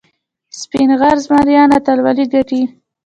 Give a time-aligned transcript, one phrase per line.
[0.59, 2.61] سپین غر زمریان اتلولي ګټي.